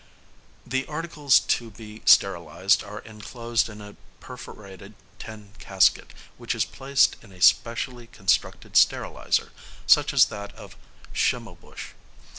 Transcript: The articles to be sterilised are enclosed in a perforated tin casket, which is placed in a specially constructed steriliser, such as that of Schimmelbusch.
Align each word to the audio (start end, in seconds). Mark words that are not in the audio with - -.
The 0.65 0.87
articles 0.87 1.41
to 1.41 1.69
be 1.69 2.01
sterilised 2.05 2.83
are 2.83 3.01
enclosed 3.01 3.69
in 3.69 3.81
a 3.81 3.95
perforated 4.19 4.95
tin 5.19 5.53
casket, 5.59 6.11
which 6.39 6.55
is 6.55 6.65
placed 6.65 7.17
in 7.23 7.31
a 7.31 7.39
specially 7.39 8.07
constructed 8.07 8.73
steriliser, 8.73 9.51
such 9.85 10.11
as 10.11 10.25
that 10.25 10.55
of 10.55 10.75
Schimmelbusch. 11.13 11.93